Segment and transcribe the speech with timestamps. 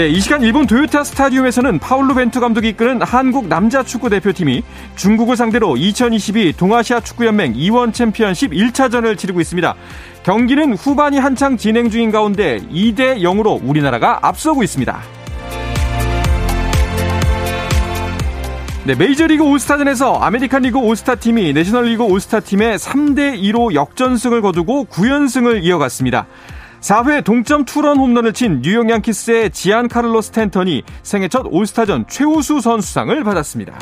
[0.00, 4.62] 네, 이 시간 일본 도요타 스타디움에서는 파울루 벤투 감독이 이끄는 한국 남자 축구 대표팀이
[4.96, 9.74] 중국을 상대로 2022 동아시아 축구연맹 2원 챔피언십 1차전을 치르고 있습니다.
[10.22, 14.98] 경기는 후반이 한창 진행 중인 가운데 2대 0으로 우리나라가 앞서고 있습니다.
[18.84, 25.62] 네, 메이저리그 올스타전에서 아메리칸 리그 올스타 팀이 내셔널리그 올스타 팀의 3대 2로 역전승을 거두고 9연승을
[25.62, 26.26] 이어갔습니다.
[26.80, 33.22] 4회 동점 투런 홈런을 친 뉴욕 양키스의 지안 카를로 스탠턴이 생애 첫 올스타전 최우수 선수상을
[33.22, 33.78] 받았습니다.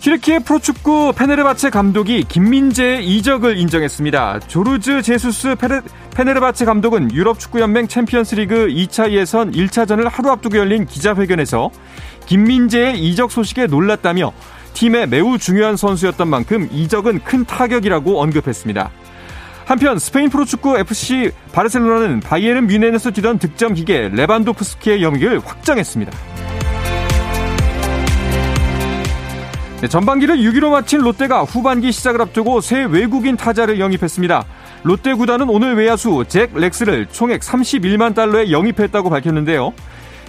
[0.00, 4.38] 튀르키예 프로축구 페네르바체 감독이 김민재의 이적을 인정했습니다.
[4.46, 5.82] 조르즈 제수스 페르,
[6.14, 11.70] 페네르바체 감독은 유럽 축구연맹 챔피언스리그 2차 예선 1차전을 하루 앞두고 열린 기자회견에서
[12.26, 14.32] 김민재의 이적 소식에 놀랐다며
[14.74, 18.90] 팀의 매우 중요한 선수였던 만큼 이적은 큰 타격이라고 언급했습니다.
[19.66, 26.12] 한편 스페인 프로축구 FC 바르셀로나는 바이에른 뮌헨에서 뛰던 득점 기계 레반도프스키의 영입을 확정했습니다.
[29.80, 34.44] 네, 전반기를 6위로 마친 롯데가 후반기 시작을 앞두고 새 외국인 타자를 영입했습니다.
[34.84, 39.72] 롯데 구단은 오늘 외야수 잭 렉스를 총액 31만 달러에 영입했다고 밝혔는데요.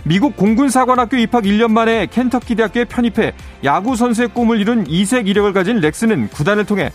[0.04, 5.80] 미국 공군사관학교 입학 1년 만에 켄터키 대학교에 편입해 야구 선수의 꿈을 이룬 이색 이력을 가진
[5.80, 6.92] 렉스는 구단을 통해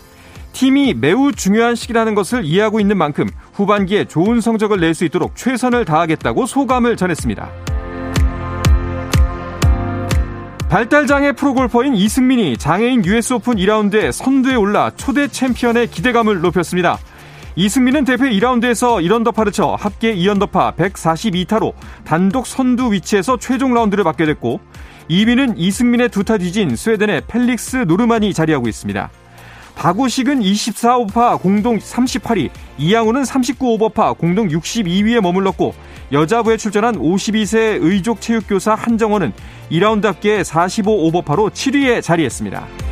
[0.53, 5.85] 팀이 매우 중요한 시기라는 것을 이해하고 있는 만큼 후반기에 좋은 성적을 낼 수 있도록 최선을
[5.85, 7.49] 다하겠다고 소감을 전했습니다.
[10.69, 16.97] 발달장애 프로골퍼인 이승민이 장애인 US 오픈 2라운드에 선두에 올라 초대 챔피언의 기대감을 높였습니다.
[17.55, 24.59] 이승민은 대회 2라운드에서 1언더파를 쳐 합계 2언더파 142타로 단독 선두 위치에서 최종 라운드를 맞게 됐고
[25.09, 29.09] 2위는 이승민의 두 타 뒤진 스웨덴의 펠릭스 노르만이 자리하고 있습니다.
[29.75, 35.73] 박우식은 24오버파 공동 38위, 이양우는 39오버파 공동 62위에 머물렀고
[36.11, 39.33] 여자부에 출전한 52세 의족 체육교사 한정원은
[39.71, 42.82] 2라운드 합계 45오버파로 7위에 자리했습니다.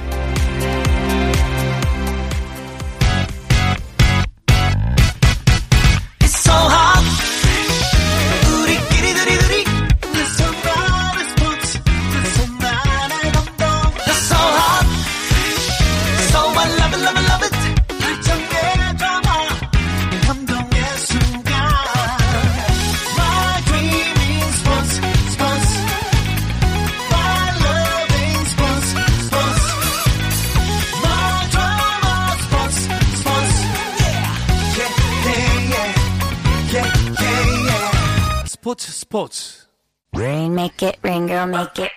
[39.32, 39.62] 스포츠
[40.14, 41.92] Rain make it rain girl make it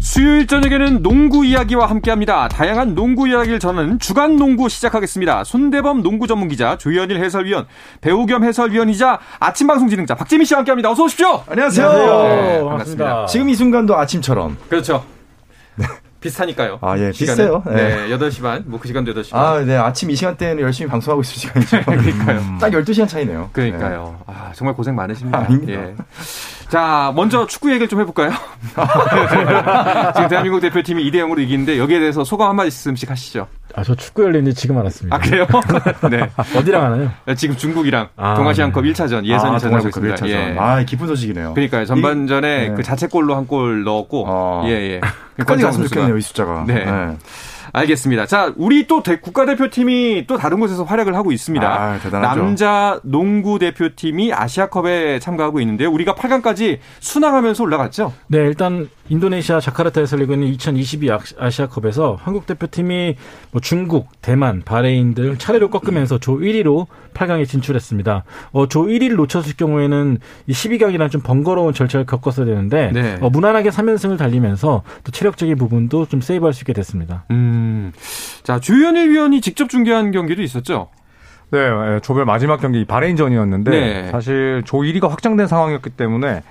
[0.00, 2.48] 수요일 저녁에는 농구 이야기와 함께합니다.
[2.48, 5.42] 다양한 농구 이야기를 전하는 주간 농구 시작하겠습니다.
[5.44, 7.66] 손대범 농구 전문 기자, 조현일 해설위원,
[8.00, 10.90] 배우 겸 해설위원이자 아침 방송 진행자 박재민 씨와 함께합니다.
[10.90, 11.42] 어서 오십시오.
[11.48, 11.92] 안녕하세요.
[11.92, 13.26] 네, 반갑습니다.
[13.26, 14.56] 지금 이 순간도 아침처럼.
[14.68, 15.04] 그렇죠.
[16.24, 16.78] 비슷하니까요.
[16.80, 17.10] 아, 예.
[17.12, 17.62] 비슷해요.
[17.66, 18.08] 네.
[18.08, 19.40] 8시 반, 뭐 그 시간도 8시 반.
[19.44, 19.76] 아, 네.
[19.76, 21.82] 아침 이 시간대에는 열심히 방송하고 있을 시간이죠.
[21.86, 22.40] 그러니까요.
[22.60, 23.50] 딱 12시간 차이네요.
[23.52, 24.18] 그러니까요.
[24.26, 25.38] 아, 정말 고생 많으십니다.
[25.38, 25.72] 아닙니다.
[25.80, 25.94] 예.
[26.68, 28.30] 자, 먼저 축구 얘기를 좀 해볼까요?
[30.16, 33.46] 지금 대한민국 대표팀이 2대 0으로 이기는데 여기에 대해서 소감 한 말씀씩 하시죠.
[33.76, 35.16] 아, 저 축구 열린지 지금 알았습니다.
[35.16, 35.46] 아, 그래요?
[36.10, 36.30] 네.
[36.56, 37.10] 어디랑 하나요?
[37.36, 38.92] 지금 중국이랑 아, 동아시안컵 네.
[38.92, 40.14] 1차전 예선 아, 1차전 하고 있습니다.
[40.14, 40.28] 1차전.
[40.28, 40.56] 예.
[40.58, 41.54] 아, 기쁜 소식이네요.
[41.54, 41.84] 그러니까요.
[41.84, 42.74] 전반전에 이- 네.
[42.74, 44.62] 그 자책골로 한 골 넣었고, 어.
[44.66, 45.00] 예, 예.
[45.00, 45.88] 끝까지 권창훈 갔으면.
[45.88, 46.64] 좋겠네요, 이 숫자가.
[46.66, 46.86] 네.
[47.72, 48.26] 알겠습니다.
[48.26, 51.66] 자, 우리 또 대- 국가대표팀이 또 다른 곳에서 활약을 하고 있습니다.
[51.66, 51.98] 아.
[52.20, 55.90] 남자 농구 대표팀이 아시아컵에 참가하고 있는데요.
[55.90, 58.12] 우리가 8강까지 순항하면서 올라갔죠?
[58.28, 63.16] 네, 일단 인도네시아 자카르타에서 열리는 2022 아시아컵에서 한국 대표팀이
[63.50, 68.24] 뭐 중국, 대만, 바레인 등 차례로 꺾으면서 조 1위로 8강에 진출했습니다.
[68.52, 73.18] 어, 조 1위를 놓쳤을 경우에는 이 12강이랑 좀 번거로운 절차를 겪었어야 되는데 네.
[73.20, 77.24] 어, 무난하게 3연승을 달리면서 또 체력적인 부분도 좀 save할 수 있게 됐습니다.
[77.30, 77.53] 음.
[78.42, 80.88] 자, 주현일 위원이 직접 중계한 경기도 있었죠?
[81.50, 84.10] 네, 예, 조별 마지막 경기 바레인전이었는데 네.
[84.10, 86.42] 사실 조 1위가 확정된 상황이었기 때문에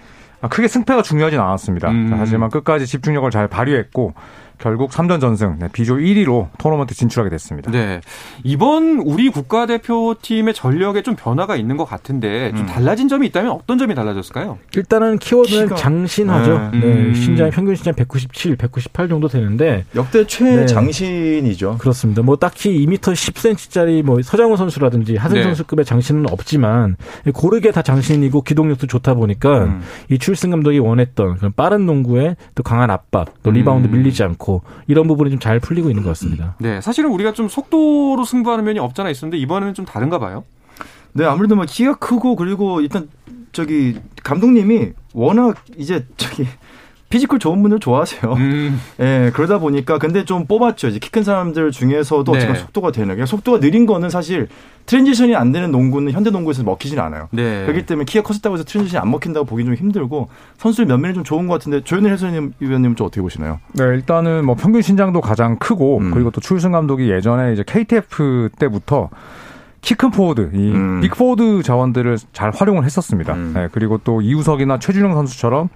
[0.49, 1.89] 크게 승패가 중요하진 않았습니다.
[1.89, 2.09] 음.
[2.09, 4.13] 자, 하지만 끝까지 집중력을 잘 발휘했고
[4.59, 7.71] 결국 3전 전승 네, 비조 1위로 토너먼트 진출하게 됐습니다.
[7.71, 7.99] 네.
[8.43, 12.65] 이번 우리 국가대표팀의 전력에 좀 변화가 있는 것 같은데 좀 음.
[12.65, 14.57] 달라진 점이 있다면 어떤 점이 달라졌을까요?
[14.75, 16.69] 일단은 키워드는 키가- 장신하죠.
[16.73, 16.79] 네.
[16.79, 16.85] 네.
[16.85, 17.13] 음.
[17.13, 20.27] 신장 평균 신장 197, 198 정도 되는데 역대 네.
[20.27, 21.77] 최장신이죠.
[21.79, 22.21] 그렇습니다.
[22.21, 25.43] 뭐 딱히 2m 10cm짜리 뭐 서장훈 선수라든지 하승 네.
[25.43, 26.95] 선수급의 장신은 없지만
[27.33, 29.81] 고르게 다 장신이고 기동력도 좋다 보니까 음.
[30.09, 33.91] 이 추일승 감독이 원했던 그런 빠른 농구에 또 강한 압박, 또 리바운드 음.
[33.93, 34.42] 밀리지 않고
[34.87, 36.55] 이런 부분이 좀 잘 풀리고 있는 것 같습니다.
[36.59, 36.79] 네.
[36.81, 40.43] 사실은 우리가 좀 속도로 승부하는 면이 없잖아 있었는데 이번에는 좀 다른가 봐요.
[41.13, 43.09] 네, 아무래도 뭐 키가 크고 그리고 일단
[43.51, 46.47] 저기 감독님이 워낙 이제 저기
[47.13, 48.33] physical 좋은 분들 좋아하세요.
[48.33, 48.81] 음.
[48.99, 50.87] 예, 그러다 보니까 근데 좀 뽑았죠.
[50.87, 52.37] 이제 키 큰 사람들 중에서도 네.
[52.39, 53.13] 어쨌든 속도가 되는.
[53.13, 54.47] 그냥 속도가 느린 거는 사실
[54.87, 57.27] transition이 안 되는 농구는 현대 농구에서 먹히진 않아요.
[57.29, 57.65] 네.
[57.67, 61.45] 그렇기 때문에 키가 컸다고 해서 transition이 안 먹힌다고 보기 좀 힘들고 선수들 면면이 좀 좋은
[61.45, 63.59] 것 같은데 조현일 해설위원님 위원님 좀 어떻게 보시나요?
[63.73, 66.11] 네, 일단은 뭐 평균 신장도 가장 크고 음.
[66.11, 69.11] 그리고 또 추일승 감독이 예전에 이제 KTF 때부터
[69.81, 71.01] 키 큰 포워드, 이 음.
[71.01, 73.33] big 포워드 자원들을 잘 활용을 했었습니다.
[73.33, 73.51] 음.
[73.53, 75.69] 네, 그리고 또 이우석이나 최준용 선수처럼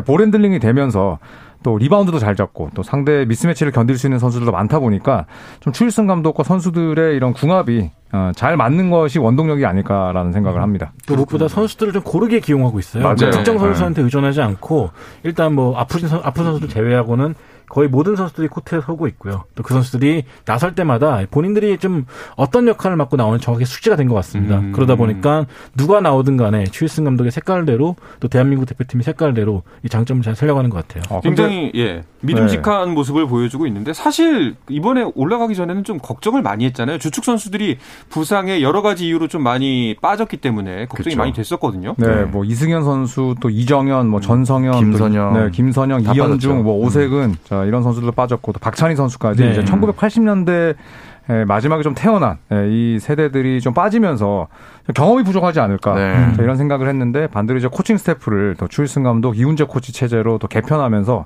[0.00, 1.18] ball handling이 되면서
[1.62, 5.26] 또 리바운드도 잘 잡고 또 상대 mismatch를 견딜 수 있는 선수들도 많다 보니까
[5.60, 10.92] 좀 추일승 감독과 선수들의 이런 궁합이 어, 잘 맞는 것이 원동력이 아닐까라는 생각을 합니다.
[11.06, 13.02] 또 무엇보다 선수들을 좀 고르게 기용하고 있어요.
[13.02, 13.30] 맞아요.
[13.30, 13.60] 특정 네.
[13.60, 14.90] 선수한테 의존하지 않고
[15.22, 17.34] 일단 뭐 아프신 선, 아픈 선수들 제외하고는
[17.72, 19.44] 거의 모든 선수들이 코트에 서고 있고요.
[19.54, 22.04] 또 그 선수들이 나설 때마다 본인들이 좀
[22.36, 24.58] 어떤 역할을 맡고 나오는 정확히 숙지가 된 것 같습니다.
[24.58, 24.72] 음.
[24.72, 30.36] 그러다 보니까 누가 나오든 간에 추일승 감독의 색깔대로 또 대한민국 대표팀의 색깔대로 이 장점을 잘
[30.36, 31.02] 살려가는 것 같아요.
[31.08, 36.64] 어, 근데 굉장히 예 믿음직한 모습을 보여주고 있는데 사실 이번에 올라가기 전에는 좀 걱정을 많이
[36.66, 36.98] 했잖아요.
[36.98, 37.78] 주축 선수들이
[38.10, 41.18] 부상의 여러 가지 이유로 좀 많이 빠졌기 때문에 걱정이 그쵸.
[41.18, 41.94] 많이 됐었거든요.
[41.96, 42.22] 네, 네.
[42.24, 45.32] 뭐 이승현 선수, 또 이정현, 뭐 전성현, 김선영.
[45.34, 46.62] 또, 네, 김선영, 다 이현중, 빠졌죠.
[46.62, 49.50] 뭐 오색은 자 이런 선수들도 빠졌고 또 박찬희 선수까지 네.
[49.52, 50.74] 이제 1980년대
[51.30, 54.48] 에, 마지막에 좀 태어난 에, 이 세대들이 좀 빠지면서
[54.94, 56.32] 경험이 부족하지 않을까 네.
[56.34, 60.48] 자, 이런 생각을 했는데 반대로 이제 코칭 스태프를 또 추일승 감독, 이훈재 코치 체제로 또
[60.48, 61.24] 개편하면서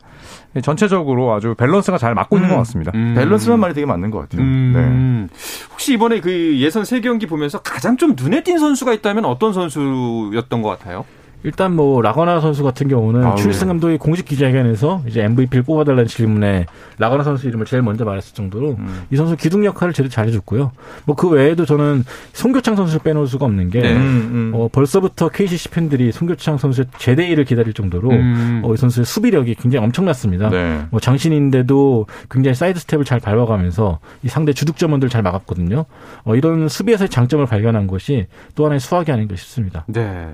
[0.63, 2.53] 전체적으로 아주 밸런스가 잘 맞고 있는 음.
[2.53, 2.93] 것 같습니다.
[2.95, 3.15] 음.
[3.17, 4.43] 밸런스란 말이 되게 맞는 것 같아요.
[4.43, 4.47] 네.
[4.49, 5.29] 음.
[5.73, 10.61] 혹시 이번에 그 예선 세 경기 보면서 가장 좀 눈에 띈 선수가 있다면 어떤 선수였던
[10.61, 11.07] 것 같아요?
[11.47, 13.69] 일단 뭐 라건아 선수 같은 경우는 추일승 예.
[13.69, 16.67] 감독이 공식 기자회견에서 이제 MVP를 뽑아달라는 질문에
[16.99, 19.05] 라건아 선수 이름을 제일 먼저 말했을 정도로 음.
[19.11, 20.73] 이 선수 기둥 역할을 제대로 잘해줬고요.
[21.05, 22.05] 뭐 그 외에도 저는
[22.35, 23.97] 송교창 선수를 빼놓을 수가 없는 게 네.
[23.97, 24.53] 음, 음.
[24.55, 28.63] 어, 벌써부터 KCC 팬들이 송교창 선수의 제대일을 기다릴 정도로 음.
[28.65, 30.51] 어, 이 선수의 수비력이 굉장히 엄청났습니다.
[30.51, 30.83] 네.
[30.91, 35.87] 뭐 장신인데도 굉장히 사이드 스텝을 잘 밟아가면서 이 상대 주 득점원들 잘 막았거든요.
[36.25, 39.85] 어, 이런 수비에서의 장점을 발견한 것이 또 하나의 수확이 아닌가 싶습니다.
[39.89, 40.29] 네.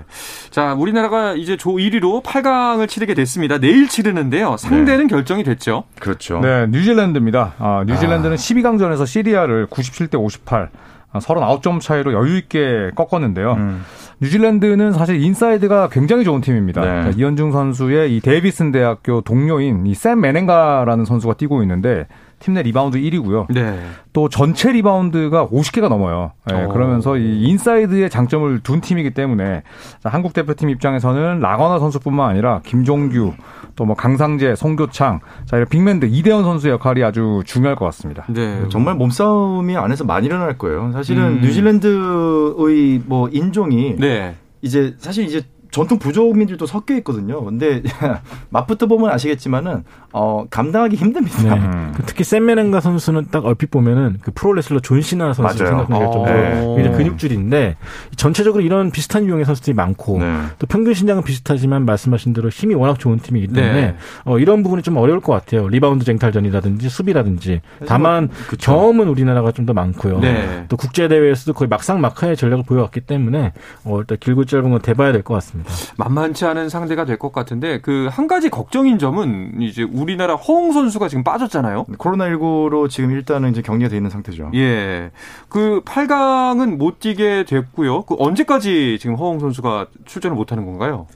[0.49, 3.57] 자, 우리나라 가 이제 조 1위로 8강을 치르게 됐습니다.
[3.59, 4.57] 내일 치르는데요.
[4.57, 5.83] 상대는 결정이 됐죠.
[5.99, 6.39] 그렇죠.
[6.41, 7.53] 네, 뉴질랜드입니다.
[7.59, 10.69] 아, 뉴질랜드는 12강전에서 시리아를 97대 58,
[11.11, 13.53] 아, 39점 차이로 여유 있게 꺾었는데요.
[13.53, 13.83] 음.
[14.21, 16.81] 뉴질랜드는 사실 인사이드가 굉장히 좋은 팀입니다.
[16.81, 17.03] 네.
[17.03, 22.07] 자, 이현중 선수의 이 데이비슨 대학교 동료인 이 샘 메넨가라는 선수가 뛰고 있는데
[22.43, 23.47] 팀 내 리바운드 1위고요.
[23.53, 23.79] 네.
[24.11, 26.33] 또 전체 리바운드가 50개가 넘어요.
[26.51, 26.69] 예, 오.
[26.69, 29.63] 그러면서 이 인사이드의 장점을 둔 팀이기 때문에
[30.01, 33.33] 자, 한국 대표팀 입장에서는 라건아 선수뿐만 아니라 김종규,
[33.75, 38.25] 또 뭐 강상재, 송교창, 자 이런 big man들 이대헌 선수의 역할이 아주 중요할 것 같습니다.
[38.27, 38.63] 네.
[38.69, 40.91] 정말 몸싸움이 안에서 많이 일어날 거예요.
[40.91, 41.41] 사실은 음.
[41.41, 44.35] 뉴질랜드의 뭐 인종이 네.
[44.61, 45.41] 이제 사실 이제
[45.73, 47.43] 전통 부족민들도 섞여 있거든요.
[47.43, 47.81] 근데
[48.51, 51.55] 맛부터 보면 아시겠지만은 어 감당하기 힘듭니다.
[51.55, 51.61] 네.
[51.61, 51.93] 음.
[51.95, 55.75] 그 특히 샘메넨가 선수는 딱 얼핏 보면은 그 프로레슬러 존 시나 선수 맞아요.
[55.79, 56.91] 생각날 정도로 네.
[56.91, 57.75] 근육질인데
[58.15, 60.41] 전체적으로 이런 비슷한 유형의 선수들이 많고 네.
[60.59, 63.95] 또 평균 신장은 비슷하지만 말씀하신 대로 힘이 워낙 좋은 팀이기 때문에 네.
[64.25, 65.67] 어, 이런 부분이 좀 어려울 것 같아요.
[65.67, 68.71] 리바운드 쟁탈전이라든지 수비라든지 다만 그쵸.
[68.71, 70.19] 경험은 우리나라가 좀 더 많고요.
[70.19, 70.65] 네.
[70.67, 73.53] 또 국제 대회에서도 거의 막상 막하의 전력을 보여왔기 때문에
[73.85, 75.62] 어, 일단 길고 짧은 건 대봐야 될 것 같습니다.
[75.97, 81.07] 만만치 않은 상대가 될 것 같은데 그 한 가지 걱정인 점은 이제 우리나라 허웅 선수가
[81.07, 81.85] 지금 빠졌잖아요.
[81.97, 84.51] 코로나19로 지금 일단은 이제 격리가 돼 있는 상태죠.
[84.55, 85.11] 예.
[85.49, 88.03] 그 8강은 못 뛰게 됐고요.
[88.03, 91.07] 그 언제까지 지금 허웅 선수가 출전을 못 하는 건가요?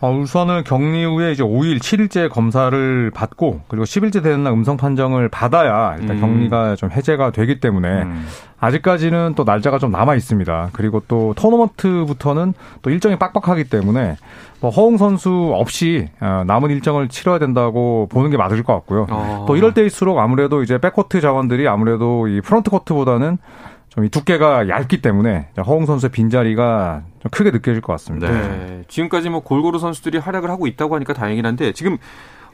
[0.00, 5.30] 어, 우선은 격리 후에 이제 5일, 7일째 검사를 받고 그리고 10일째 되는 날 음성 판정을
[5.30, 6.20] 받아야 일단 음.
[6.20, 8.26] 격리가 좀 해제가 되기 때문에 음.
[8.60, 10.70] 아직까지는 또 날짜가 좀 남아 있습니다.
[10.72, 14.16] 그리고 또 토너먼트부터는 또 일정이 빡빡하기 때문에
[14.60, 19.06] 뭐 허웅 선수 없이 어, 남은 일정을 치러야 된다고 보는 게 맞을 것 같고요.
[19.10, 19.44] 어.
[19.48, 23.38] 또 이럴 때일수록 아무래도 이제 백코트 자원들이 아무래도 이 프런트 코트보다는
[23.96, 28.28] 좀 이 두께가 얇기 때문에 허웅 선수의 빈자리가 좀 크게 느껴질 것 같습니다.
[28.28, 28.82] 네.
[28.88, 31.96] 지금까지 뭐 골고루 선수들이 활약을 하고 있다고 하니까 다행이긴 한데 지금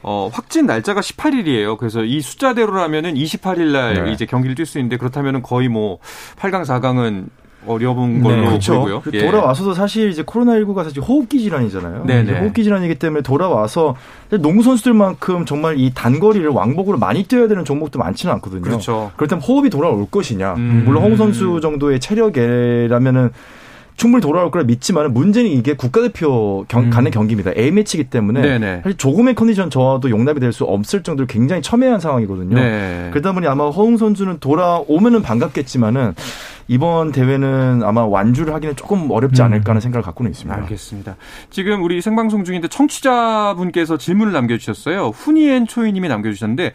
[0.03, 1.79] 어, 확진 날짜가 18일이에요.
[1.79, 4.13] 그래서 이 숫자대로라면은 28일 날 네.
[4.13, 5.99] 이제 경기를 뛸 수 있는데 그렇다면은 거의 뭐
[6.37, 7.27] 8강, 4강은
[7.67, 8.75] 어려운 걸로 네, 그렇죠.
[8.81, 9.01] 보이고요.
[9.03, 9.25] 그 예.
[9.25, 12.05] 돌아와서도 사실 이제 코로나19가 사실 호흡기 질환이잖아요.
[12.07, 12.41] 네네.
[12.41, 13.95] 호흡기 질환이기 때문에 돌아와서
[14.41, 18.63] 농구 선수들만큼 정말 이 단거리를 왕복으로 많이 뛰어야 되는 종목도 많지는 않거든요.
[18.63, 19.13] 그렇죠.
[19.17, 20.55] 그렇다면 호흡이 돌아올 것이냐.
[20.55, 20.83] 음.
[20.87, 23.31] 물론 홍 선수 정도의 체력이라면은
[23.95, 27.53] 충분히 돌아올 거라 믿지만 문제는 이게 국가대표 경, 가는 경기입니다.
[27.57, 28.43] A매치이기 때문에 음.
[28.43, 28.81] 네네.
[28.83, 32.57] 사실 조금의 컨디션 저하도 용납이 될 수 없을 정도로 굉장히 첨예한 상황이거든요.
[32.57, 33.09] 네.
[33.13, 36.15] 그러다 보니 아마 허웅 선수는 돌아오면은 반갑겠지만은
[36.73, 40.59] 이번 대회는 아마 완주를 하기는 조금 어렵지 않을까 하는 생각을 갖고는 있습니다.
[40.63, 41.17] 알겠습니다.
[41.51, 45.09] 지금 우리 생방송 중인데 청취자분께서 질문을 남겨주셨어요.
[45.09, 46.73] 훈이엔 초이님이 남겨주셨는데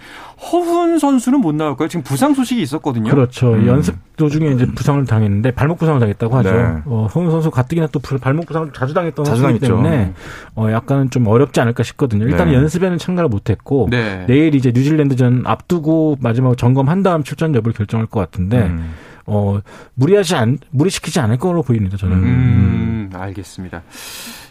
[0.51, 1.87] 허훈 선수는 못 나올까요?
[1.87, 3.09] 지금 부상 소식이 있었거든요.
[3.09, 3.65] 그렇죠.
[3.65, 6.51] 연습 도중에 이제 부상을 당했는데 발목 부상을 당했다고 하죠.
[6.51, 6.63] 네.
[6.85, 9.83] 어, 허훈 선수 가뜩이나 또 부- 발목 부상을 자주 당했던 자주 선수이기 당했죠.
[9.83, 10.13] 때문에
[10.55, 12.25] 어, 약간은 좀 어렵지 않을까 싶거든요.
[12.25, 12.53] 일단 네.
[12.55, 14.25] 연습에는 참가를 못했고 네.
[14.27, 18.93] 내일 이제 뉴질랜드전 앞두고 마지막 점검한 다음 출전 여부를 결정할 것 같은데 음.
[19.27, 19.59] 어,
[19.93, 21.97] 무리하지 않 무리시키지 않을 거로 보입니다.
[21.97, 22.15] 저는.
[22.17, 23.83] 음, 알겠습니다.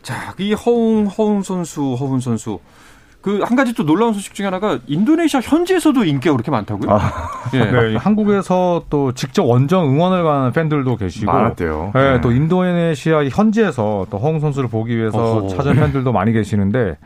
[0.03, 2.61] 자, 이 허웅, 허웅 선수, 허훈 선수.
[3.23, 6.89] 그한 가지 또 놀라운 소식 중에 하나가 인도네시아 현지에서도 인기가 그렇게 많다고요?
[6.93, 7.11] 아.
[7.55, 7.65] 예.
[7.65, 11.91] 네, 한국에서 또 직접 원정 응원을 가는 팬들도 계시고 많았대요.
[11.93, 12.21] 네, 네.
[12.21, 15.49] 또 인도네시아 현지에서 또 허웅 선수를 보기 위해서 어허.
[15.49, 16.99] 찾은 팬들도 많이 계시는데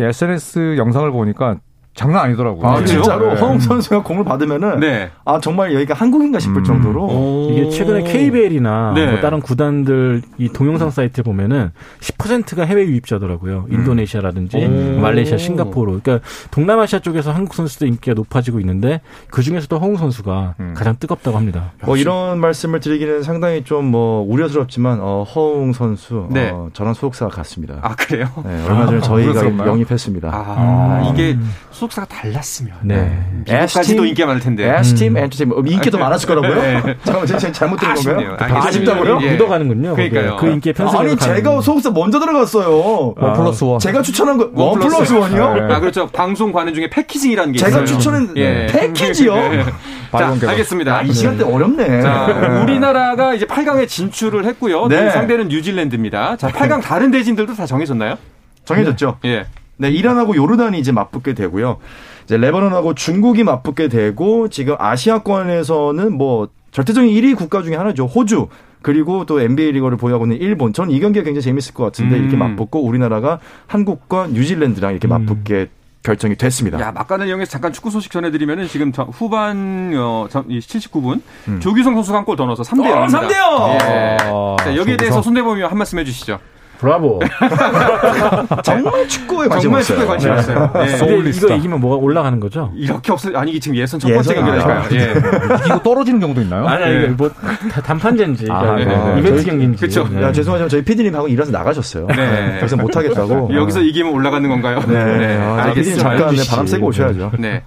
[0.00, 1.58] 이 SNS 영상을 보니까
[1.94, 2.66] 장난 아니더라고요.
[2.66, 2.86] 아, 그래요?
[2.86, 3.40] 진짜로 네.
[3.40, 5.10] 허웅 선수가 공을 받으면은 네.
[5.26, 6.64] 아 정말 여기가 한국인가 싶을 음.
[6.64, 7.50] 정도로 오.
[7.52, 9.10] 이게 최근에 KBL이나 네.
[9.10, 11.70] 뭐 다른 구단들 이 동영상 사이트 보면은
[12.00, 13.66] 10%가 해외 유입자더라고요.
[13.70, 15.00] 인도네시아라든지 오.
[15.00, 16.00] 말레이시아, 싱가포르.
[16.02, 20.74] 그러니까 동남아시아 쪽에서 한국 선수들 인기가 높아지고 있는데 그 중에서도 허웅 선수가 음.
[20.74, 21.72] 가장 뜨겁다고 합니다.
[21.84, 26.50] 뭐 이런 말씀을 드리기는 상당히 좀 뭐 우려스럽지만 어, 허웅 선수 네.
[26.50, 27.78] 어, 저랑 소속사 같습니다.
[27.82, 28.26] 아, 그래요?
[28.44, 29.68] 네, 얼마 전에 저희가 우려스럽나요?
[29.70, 30.30] 영입했습니다.
[30.32, 31.36] 아, 이게
[31.82, 32.74] 소속사가 달랐으면.
[32.82, 33.18] 네.
[33.44, 34.72] 미국까지도 S팀- 인기가 많을 텐데.
[34.78, 36.54] S팀 엔터테인먼트 어, 인기도 많았을 거라고요?
[36.62, 36.80] 네.
[37.02, 38.36] 잠깐만 제가 잘못 들은 건가요?
[38.38, 39.18] 아, 아쉽다고요?
[39.22, 39.32] 예.
[39.32, 39.94] 묻어가는군요.
[39.96, 40.36] 그러니까요.
[40.36, 41.34] 그 인기에 편승을 아니 가는.
[41.36, 43.14] 제가 소속사 먼저 들어갔어요.
[43.16, 43.80] 원 플러스 원.
[43.80, 45.54] 제가 추천한 거원원 플러스 원이요?
[45.54, 45.74] 네.
[45.74, 46.06] 아, 그렇죠.
[46.06, 47.84] 방송 관행 중에 패키징이라는 게 제가 있어요.
[47.86, 48.66] 추천한 예.
[48.70, 49.34] 패키지요?
[49.34, 49.72] 자,
[50.12, 50.50] 발권 개발.
[50.50, 50.98] 알겠습니다.
[50.98, 52.02] 아, 이 시간대 어렵네.
[52.02, 54.86] 자, 우리나라가 이제 8강에 진출을 했고요.
[54.86, 55.10] 네.
[55.10, 56.36] 상대는 뉴질랜드입니다.
[56.36, 58.16] 자, 8강 다른 대진들도 다 정해졌나요?
[58.64, 59.18] 정해졌죠.
[59.24, 59.46] 예.
[59.82, 61.78] 네, 이란하고 요르단이 이제 맞붙게 되고요.
[62.24, 68.06] 이제 레바논하고 중국이 맞붙게 되고 지금 아시아권에서는 뭐 절대적인 1위 국가 중에 하나죠.
[68.06, 68.48] 호주.
[68.80, 70.72] 그리고 또 NBA 리거를 보유하고 있는 일본.
[70.72, 72.22] 저는 이 경기가 굉장히 재밌을 것 같은데 음.
[72.22, 75.68] 이렇게 맞붙고 우리나라가 한국과 뉴질랜드랑 이렇게 맞붙게
[76.02, 76.80] 결정이 됐습니다.
[76.80, 81.60] 야, 막간을 이용해서 잠깐 축구 소식 전해드리면은 지금 저- 후반 어, 저- 이 79분 음.
[81.60, 83.02] 조규성 선수가 한 골 더 넣어서 3대 0입니다.
[83.02, 83.70] 어, 3대 0!
[83.88, 84.16] 예.
[84.22, 84.96] 아, 자, 여기에 조규성.
[84.96, 86.40] 대해서 손대범 위원 한 말씀 해주시죠.
[86.82, 87.20] 브라보.
[88.64, 89.82] 정말 축구에 관심 정말.
[89.84, 90.36] 축구에 관심 네.
[90.36, 90.70] 없어요.
[90.74, 90.78] 예.
[90.78, 91.46] 근데 소울리스좌.
[91.46, 92.72] 이거 이기면 뭐가 올라가는 거죠?
[92.74, 94.82] 이렇게 없어 아니 이게 지금 예선 첫 번째 경기니까요.
[94.92, 95.14] 예.
[95.64, 96.66] 이기고 떨어지는 경우도 있나요?
[96.66, 97.02] 아니, 아니, 예.
[97.04, 98.46] 이거 뭐 다- 단판전지.
[98.50, 99.20] 아, 그러니까 네, 네.
[99.20, 99.80] 이벤트 저희- 경기인지.
[99.80, 100.08] 그쵸.
[100.10, 100.22] 네.
[100.22, 102.06] 야, 죄송하지만 저희 PD님하고 일어서 나가셨어요.
[102.08, 102.16] 네.
[102.16, 102.56] 네.
[102.56, 103.54] 그래서 못 하겠다고.
[103.54, 104.80] 여기서 이기면 올라가는 건가요?
[104.88, 104.96] 네.
[105.38, 106.02] 아, PD님 알겠습니다.
[106.02, 107.32] 잠깐 네, 바람 쐬고 오셔야죠.
[107.38, 107.62] 네.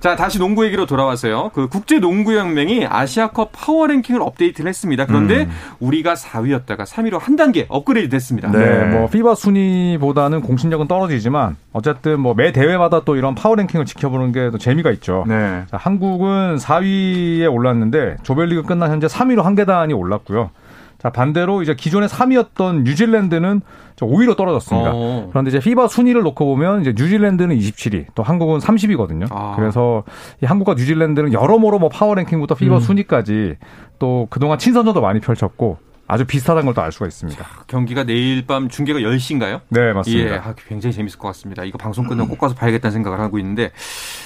[0.00, 1.50] 자, 다시 농구 얘기로 돌아와서요.
[1.54, 5.04] 그 국제 농구 연맹이 아시아컵 파워 랭킹을 업데이트를 했습니다.
[5.04, 5.46] 그런데
[5.78, 8.50] 우리가 4위였다가 3위로 한 단계 업그레이드 됐습니다.
[8.50, 8.58] 네.
[8.58, 14.32] 네, 뭐 FIBA 순위보다는 공신력은 떨어지지만 어쨌든 뭐 매 대회마다 또 이런 파워 랭킹을 지켜보는
[14.32, 15.24] 게 또 재미가 있죠.
[15.28, 15.64] 네.
[15.70, 20.50] 자, 한국은 4위에 올랐는데 조별리그 끝난 현재 3위로 한 계단이 올랐고요.
[21.00, 23.62] 자, 반대로 이제 기존에 3위였던 뉴질랜드는
[23.96, 24.90] 5위로 떨어졌습니다.
[24.94, 25.28] 어.
[25.30, 29.26] 그런데 이제 FIBA 순위를 놓고 보면 이제 뉴질랜드는 27위, 또 한국은 30위거든요.
[29.30, 29.54] 아.
[29.56, 30.04] 그래서
[30.42, 32.80] 이 한국과 뉴질랜드는 여러모로 뭐 파워 랭킹부터 FIBA 음.
[32.80, 33.56] 순위까지
[33.98, 37.46] 또 그동안 친선전도 많이 펼쳤고 아주 비슷하다는 걸 또 알 수가 있습니다.
[37.68, 39.60] 경기가 내일 밤 중계가 10시인가요?
[39.68, 40.34] 네, 맞습니다.
[40.34, 41.62] 예, 아, 굉장히 재밌을 것 같습니다.
[41.64, 43.70] 이거 방송 끝나고 꼭 가서 봐야겠다는 생각을 하고 있는데.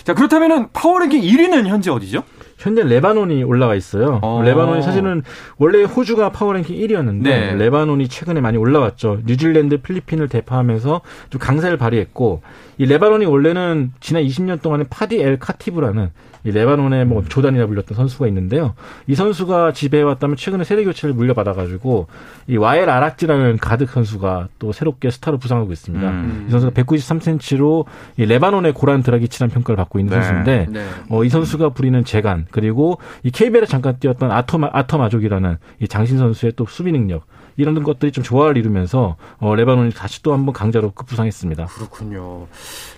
[0.04, 2.22] 자, 그렇다면은 파워랭킹 1위는 현재 어디죠?
[2.58, 4.20] 현재 레바논이 올라가 있어요.
[4.22, 4.42] 어.
[4.42, 5.22] 레바논이 사실은
[5.58, 7.54] 원래 호주가 파워랭킹 1위였는데 네.
[7.56, 9.20] 레바논이 최근에 많이 올라왔죠.
[9.26, 12.42] 뉴질랜드, 필리핀을 대파하면서 좀 강세를 발휘했고
[12.78, 16.10] 이 레바논이 원래는 지난 20년 동안에 파디 엘 카티브라는
[16.44, 18.74] 이 레바논의 뭐 조단이라 불렸던 선수가 있는데요.
[19.06, 22.06] 이 선수가 지배해왔다면 최근에 세대 교체를 물려받아가지고
[22.48, 26.06] 이 와엘 아락지라는 가드 선수가 또 새롭게 스타로 부상하고 있습니다.
[26.06, 26.44] 음.
[26.46, 27.86] 이 선수가 193cm로
[28.18, 30.22] 이 레바논의 고란 드라기치라는 평가를 받고 있는 네.
[30.22, 30.86] 선수인데 네.
[31.08, 36.52] 어, 이 선수가 부리는 재간 그리고 이 KBL에 잠깐 뛰었던 아토마 아토마족이라는 이 장신 선수의
[36.54, 41.66] 또 수비 능력 이런 것들이 좀 조화를 이루면서 어, 레바논이 다시 또 한번 강자로 급부상했습니다.
[41.66, 42.46] 그렇군요.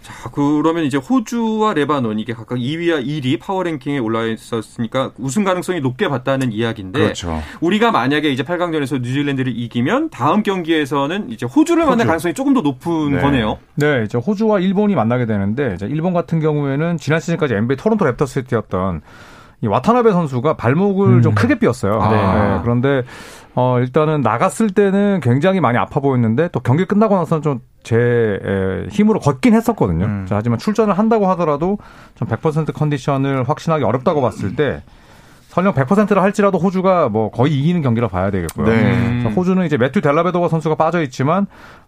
[0.03, 5.81] 자, 그러면 이제 호주와 레바논 이게 각각 2위와 1위 파워 랭킹에 올라 있었으니까 우승 가능성이
[5.81, 7.43] 높게 봤다는 이야기인데 그렇죠.
[7.61, 13.13] 우리가 만약에 이제 8강전에서 뉴질랜드를 이기면 다음 경기에서는 이제 호주를 만날 가능성이 조금 더 높은
[13.13, 13.23] 네.
[13.23, 13.59] 거네요.
[13.77, 18.47] 네, 이제 호주와 일본이 만나게 되는데 이제 일본 같은 경우에는 지난 시즌까지 NBA 토론토 랩터스에
[18.47, 19.01] 뛰었던
[19.63, 21.23] 이 와타나베 선수가 발목을 음.
[21.23, 21.99] 좀 크게 삐었어요.
[22.01, 22.11] 아.
[22.11, 23.03] 네, 그런데
[23.55, 29.21] 어 일단은 나갔을 때는 굉장히 많이 아파 보였는데 또 경기 끝나고 나서는 좀 제 힘으로
[29.21, 30.07] 걷긴 했었거든요.
[30.07, 30.27] 음.
[30.29, 31.79] 자, 하지만 출전을 한다고 하더라도
[32.17, 34.83] 좀 100% 컨디션을 확신하기 어렵다고 봤을 때
[35.51, 38.67] 설령 100%를 할지라도 호주가 뭐 거의 이기는 경기라 봐야 되겠고요.
[38.67, 39.23] 네.
[39.23, 41.47] 자, 호주는 이제 매튜 델라베도가 선수가 빠져 있지만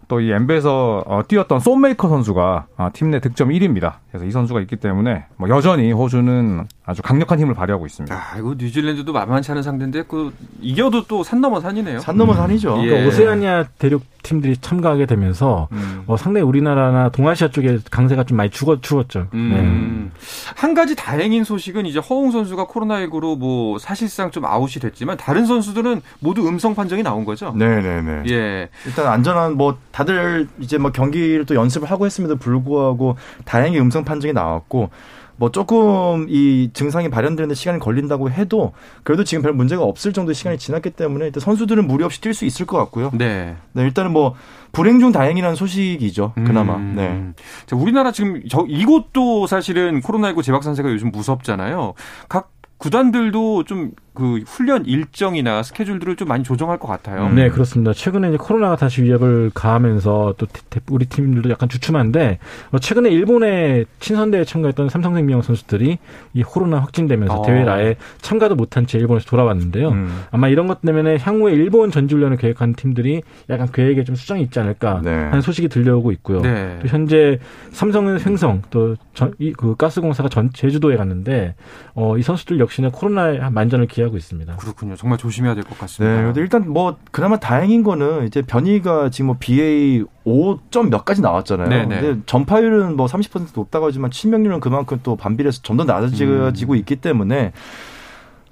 [0.09, 3.95] 또이 NBA에서 어, 뛰었던 솜메이커 선수가 아, 팀 내 득점 1위입니다.
[4.11, 8.15] 그래서 이 선수가 있기 때문에 뭐 여전히 호주는 아주 강력한 힘을 발휘하고 있습니다.
[8.15, 12.01] 아, 이거 뉴질랜드도 만만치 않은 상대인데 그 이겨도 또 산 넘어 산이네요.
[12.01, 12.79] 산 넘어 산이죠.
[12.83, 12.87] 예.
[12.89, 16.03] 그러니까 오세아니아 대륙 팀들이 참가하게 되면서 음.
[16.07, 19.29] 어, 상당히 우리나라나 동아시아 쪽에 강세가 좀 많이 죽어 죽었죠.
[19.33, 19.39] 네.
[19.39, 20.11] 음.
[20.57, 26.01] 한 가지 다행인 소식은 이제 허웅 선수가 코로나19로 뭐 사실상 좀 아웃이 됐지만 다른 선수들은
[26.21, 27.53] 모두 음성 판정이 나온 거죠.
[27.57, 28.25] 네네네.
[28.31, 28.69] 예.
[28.87, 34.33] 일단 안전한 뭐 다들 이제 뭐 경기를 또 연습을 하고 했음에도 불구하고 다행히 음성 판정이
[34.33, 34.91] 나왔고
[35.35, 40.57] 뭐 조금 이 증상이 발현되는데 시간이 걸린다고 해도 그래도 지금 별 문제가 없을 정도의 시간이
[40.57, 43.11] 지났기 때문에 일단 선수들은 무리 없이 뛸 수 있을 것 같고요.
[43.13, 43.57] 네.
[43.73, 44.37] 네, 일단은 뭐
[44.71, 46.35] 불행 중 다행이라는 소식이죠.
[46.37, 46.77] 그나마.
[46.77, 46.95] 음.
[46.95, 47.43] 네.
[47.67, 51.95] 자, 우리나라 지금 저 이곳도 사실은 코로나19 재확산세가 요즘 무섭잖아요.
[52.29, 57.29] 각 구단들도 좀 그 훈련 일정이나 스케줄들을 좀 많이 조정할 것 같아요.
[57.31, 57.93] 네, 그렇습니다.
[57.93, 60.47] 최근에 이제 코로나가 다시 위협을 가하면서 또
[60.91, 62.41] 우리 팀들도 약간 주춤한데
[62.73, 65.99] 어, 최근에 일본에 친선대에 참가했던 삼성생명 선수들이
[66.35, 67.47] 이 코로나 확진되면서 어.
[67.47, 69.91] 대회를 아예 참가도 못한 채 일본에서 돌아왔는데요.
[69.91, 70.25] 음.
[70.33, 75.01] 아마 이런 것 때문에 향후에 일본 전지훈련을 계획한 팀들이 약간 계획에 좀 수정이 있지 않을까
[75.05, 75.11] 네.
[75.11, 76.41] 하는 소식이 들려오고 있고요.
[76.41, 76.81] 네.
[76.83, 77.39] 또 현재
[77.71, 81.55] 삼성은 횡성 또그 가스공사가 전 제주도에 갔는데
[81.95, 84.57] 어, 이 선수들 역시나 코로나에 만전을 기하 고 있습니다.
[84.57, 84.97] 그렇군요.
[84.97, 86.23] 정말 조심해야 될것 네, 같습니다.
[86.23, 91.69] 근데 일단 뭐 그나마 다행인 거는 이제 변이가 지금 뭐 BA 5점 몇 가지 나왔잖아요.
[91.69, 92.01] 네네.
[92.01, 97.53] 근데 전파율은 뭐 30% 높다고 하지만 치명률은 그만큼 또 반비례해서 좀더 낮아지고 있기 때문에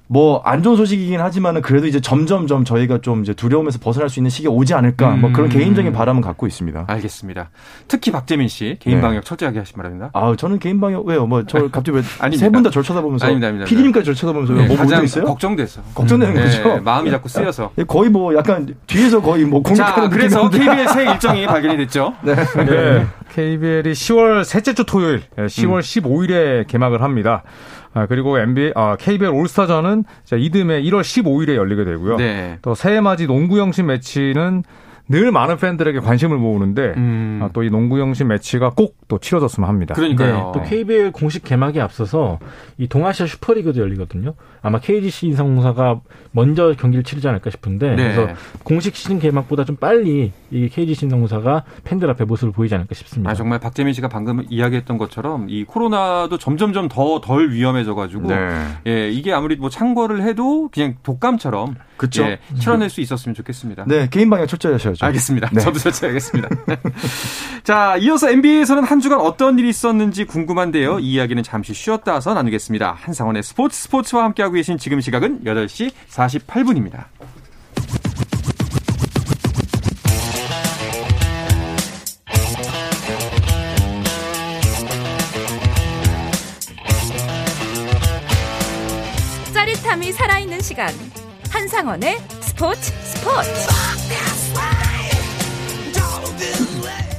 [0.08, 4.30] 뭐 안 좋은 소식이긴 하지만은 그래도 이제 점점점 저희가 좀 이제 두려움에서 벗어날 수 있는
[4.30, 5.50] 시기가 오지 않을까 뭐 그런 음.
[5.50, 6.84] 개인적인 바람은 갖고 있습니다.
[6.86, 7.50] 알겠습니다.
[7.88, 9.02] 특히 박재민 씨 개인 네.
[9.02, 10.10] 방역 철저하게 하시기 바랍니다.
[10.12, 11.26] 아, 저는 개인 방역 왜요?
[11.26, 12.24] 뭐 저 갑자기 아닙니다.
[12.30, 13.68] 왜세 분 다 절 쳐다보면서 아닙니다, 아닙니다.
[13.68, 15.24] PD님까지 절 쳐다보면서 네, 뭐 가장 있어요?
[15.24, 15.82] 걱정돼서.
[15.94, 16.80] 걱정되는 네, 거죠.
[16.82, 17.72] 마음이 자꾸 쓰여서.
[17.88, 20.70] 거의 뭐 약간 뒤에서 거의 뭐 자, 공격하는 그래서 느낌인데.
[20.76, 22.14] KBL 새 일정이 발견이 됐죠.
[22.22, 22.34] 네.
[23.34, 27.42] KBL이 10월 셋째 주 토요일, 예, 10월 15일에 개막을 합니다.
[27.96, 32.16] 아, 그리고 NBA, 아, KBL 올스타전은 자, 이듬해 1월 15일에 열리게 되고요.
[32.16, 32.58] 네.
[32.60, 34.64] 또 새해 맞이 농구 형식 매치는
[35.08, 37.40] 늘 많은 팬들에게 관심을 모으는데 음.
[37.42, 39.94] 아, 또이 농구 형식 매치가 꼭 또 치러졌으면 합니다.
[39.94, 40.34] 그러니까요.
[40.34, 42.38] 네, 또 KBL 공식 개막에 앞서서
[42.78, 44.34] 이 동아시아 슈퍼리그도 열리거든요.
[44.66, 46.00] 아마 KGC 인상공사가
[46.32, 48.14] 먼저 경기를 치르지 않을까 싶은데 네.
[48.14, 53.30] 그래서 공식 시즌 개막보다 좀 빨리 이 KGC 인상공사가 팬들 앞에 모습을 보이지 않을까 싶습니다.
[53.30, 58.66] 아, 정말 박재민 씨가 방금 이야기했던 것처럼 이 코로나도 점점점 더 덜 위험해져가지고 네.
[58.86, 62.24] 예, 이게 아무리 뭐 창궐을 해도 그냥 독감처럼 그쵸.
[62.24, 63.84] 예, 치러낼 수 있었으면 좋겠습니다.
[63.86, 65.04] 네, 개인 방역 철저히 하셔야죠.
[65.06, 65.50] 알겠습니다.
[65.52, 65.60] 네.
[65.60, 66.48] 저도 설치하겠습니다.
[67.64, 70.98] 자, 이어서 NBA에서는 한 주간 어떤 일이 있었는지 궁금한데요.
[70.98, 72.96] 이 이야기는 잠시 쉬었다 와서 나누겠습니다.
[73.00, 77.04] 한상원의 스포츠 스포츠와 함께하고 계신 지금 시각은 8시 48분입니다.
[89.52, 90.92] 짜릿함이 살아있는 시간
[91.50, 93.50] 한상원의 스포츠 스포츠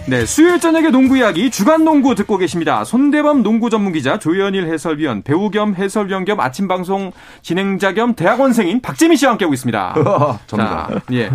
[0.09, 2.85] 네, 수요일 저녁의 농구 이야기 주간 농구 듣고 계십니다.
[2.85, 8.81] 손대범 농구 전문 기자 조현일 해설위원, 배우 겸 해설위원 겸 아침 방송 진행자 겸 대학원생인
[8.81, 9.95] 박재민 씨와 함께하고 있습니다.
[10.47, 11.29] 자, 예.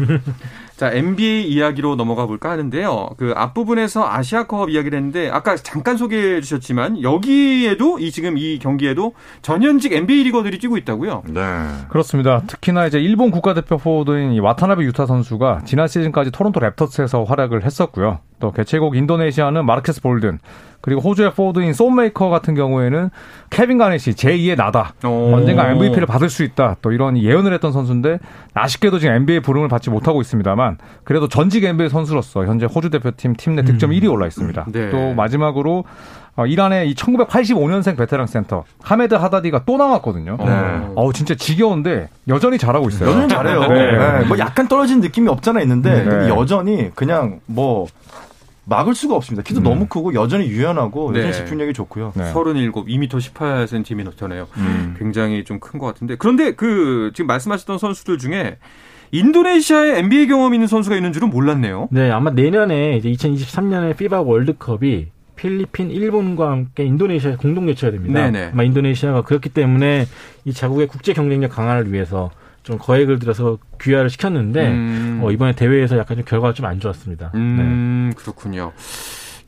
[0.83, 3.11] 자, NBA 이야기로 넘어가 볼까 하는데요.
[3.16, 9.92] 그 앞부분에서 아시아컵 이야기를 했는데 아까 잠깐 소개해 주셨지만 여기에도 이 지금 이 경기에도 전현직
[9.92, 11.23] NBA 리거들이 뛰고 있다고요.
[11.29, 11.40] 네.
[11.88, 12.42] 그렇습니다.
[12.49, 18.18] 특히나 이제 일본 국가대표 포워드인 이 와타나베 유타 선수가 지난 시즌까지 토론토 랩터스에서 활약을 했었고요.
[18.40, 20.40] 또 개최국 인도네시아는 마르케스 볼든,
[20.83, 23.11] 그리고 호주의 포워드인 쏜메이커 같은 경우에는
[23.51, 24.92] 케빈 가넷이 제2의 나다.
[25.05, 25.33] 오.
[25.35, 26.77] 언젠가 MVP를 받을 수 있다.
[26.83, 28.18] 또 이런 예언을 했던 선수인데
[28.53, 33.55] 아쉽게도 지금 NBA 부름을 받지 못하고 있습니다만 그래도 전직 NBA 선수로서 현재 호주 대표팀 팀
[33.55, 34.66] 내 득점 1위 올라 있습니다.
[34.73, 34.90] 네.
[34.90, 35.85] 또 마지막으로
[36.35, 40.38] 어, 이란의 이 1985년생 베테랑 센터 하메드 하다디가 또 나왔거든요.
[40.40, 40.87] 네.
[40.95, 43.11] 어우 진짜 지겨운데 여전히 잘하고 있어요.
[43.11, 43.61] 여전히 잘해요.
[43.68, 43.92] 네.
[44.18, 44.25] 네.
[44.25, 46.05] 뭐 약간 떨어진 느낌이 없잖아 있는데 네.
[46.05, 47.87] 근데 여전히 그냥 뭐
[48.64, 49.42] 막을 수가 없습니다.
[49.42, 51.18] 키도 너무 크고 여전히 유연하고 네.
[51.18, 52.12] 여전히 집중력이 좋고요.
[52.16, 52.25] 네.
[52.33, 54.46] 37, 2m 18cm잖아요.
[54.57, 54.94] 음.
[54.98, 56.16] 굉장히 좀 큰 것 같은데.
[56.16, 58.59] 그런데 그 지금 말씀하셨던 선수들 중에
[59.11, 61.88] 인도네시아에 NBA 경험 있는 선수가 있는 줄은 몰랐네요.
[61.90, 68.31] 네, 아마 내년에 이제 2023년에 피바 월드컵이 필리핀, 일본과 함께 인도네시아에 공동 개최가 됩니다.
[68.31, 68.51] 네네.
[68.53, 70.07] 아마 인도네시아가 그렇기 때문에
[70.44, 72.31] 이 자국의 국제 경쟁력 강화를 위해서
[72.62, 75.20] 좀 거액을 들여서 귀화를 시켰는데 음.
[75.22, 77.31] 어, 이번에 대회에서 약간 좀 결과가 좀 안 좋았습니다.
[77.35, 77.38] 네.
[77.40, 78.72] 음, 그렇군요.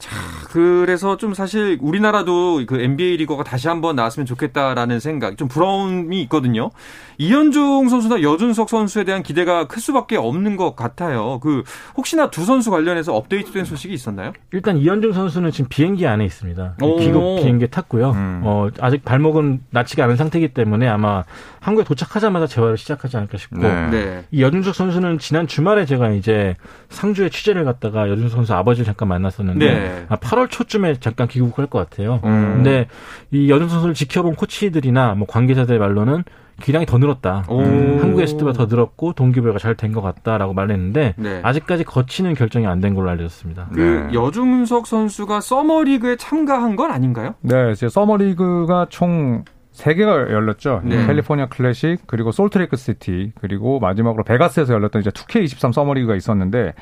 [0.05, 0.17] 자,
[0.51, 6.71] 그래서 좀 사실 우리나라도 그 NBA 리거가 다시 한번 나왔으면 좋겠다라는 생각, 좀 부러움이 있거든요.
[7.17, 11.41] 이현종 선수나 여준석 선수에 대한 기대가 클 수밖에 없는 것 같아요.
[11.41, 11.63] 그
[11.97, 14.35] 혹시나 두 선수 관련해서 업데이트된 소식이 있었나요?
[14.53, 16.77] 일단 이현중 선수는 지금 비행기 안에 있습니다.
[16.83, 16.99] 오.
[16.99, 18.11] 귀국 비행기에 탔고요.
[18.11, 18.41] 음.
[18.45, 21.25] 어, 아직 발목은 낫지가 않은 상태이기 때문에 아마
[21.61, 23.91] 한국에 도착하자마자 재활을 시작하지 않을까 싶고 네.
[23.91, 24.25] 네.
[24.31, 26.57] 이 여준석 선수는 지난 주말에 제가 이제
[26.91, 29.94] 상주에 취재를 갔다가 여준석 선수 아버지를 잠깐 만났었는데 네.
[30.09, 32.21] 아, 8월 초쯤에 잠깐 귀국할 것 같아요.
[32.25, 32.53] 음.
[32.57, 32.87] 근데
[33.31, 36.25] 이 여준석 선수를 지켜본 코치들이나 뭐 관계자들 말로는
[36.63, 37.45] 기량이 더 늘었다.
[37.49, 37.61] 오.
[37.63, 41.41] 한국에 있을 때보다 더 늘었고 동기부여가 잘 된 것 같다라고 말했는데 네.
[41.43, 43.71] 아직까지 거치는 결정이 안 된 걸로 알려졌습니다.
[43.75, 47.35] 그 여준석 선수가 서머리그에 참가한 건 아닌가요?
[47.41, 50.83] 네, 이제 서머리그가 총 3개가 열렸죠.
[50.85, 51.05] 네.
[51.05, 56.75] 캘리포니아 클래식, 그리고 솔트레이크 시티, 그리고 마지막으로 베가스에서 열렸던 이제 2K23 서머리그가 있었는데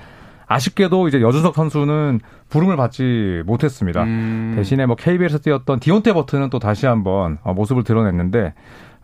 [0.52, 4.02] 아쉽게도 이제 여준석 선수는 부름을 받지 못했습니다.
[4.04, 4.52] 음.
[4.56, 8.54] 대신에 뭐 KBL에서 뛰었던 디온테 버튼은 또 다시 한번 어, 모습을 드러냈는데